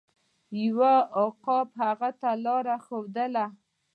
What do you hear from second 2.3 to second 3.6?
لاره وښودله.